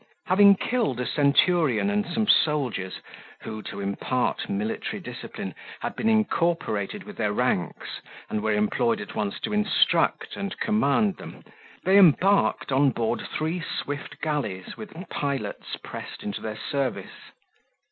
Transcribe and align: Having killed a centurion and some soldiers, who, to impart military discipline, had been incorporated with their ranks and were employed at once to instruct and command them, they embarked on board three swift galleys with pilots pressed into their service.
Having 0.25 0.55
killed 0.55 0.99
a 0.99 1.05
centurion 1.05 1.91
and 1.91 2.07
some 2.07 2.27
soldiers, 2.27 3.01
who, 3.41 3.61
to 3.61 3.79
impart 3.81 4.49
military 4.49 4.99
discipline, 4.99 5.53
had 5.81 5.95
been 5.95 6.09
incorporated 6.09 7.03
with 7.03 7.17
their 7.17 7.31
ranks 7.31 8.01
and 8.27 8.41
were 8.41 8.51
employed 8.51 8.99
at 8.99 9.13
once 9.13 9.39
to 9.41 9.53
instruct 9.53 10.35
and 10.35 10.59
command 10.59 11.17
them, 11.17 11.43
they 11.83 11.99
embarked 11.99 12.71
on 12.71 12.89
board 12.89 13.21
three 13.37 13.61
swift 13.61 14.19
galleys 14.21 14.75
with 14.75 14.91
pilots 15.09 15.75
pressed 15.83 16.23
into 16.23 16.41
their 16.41 16.57
service. 16.57 17.29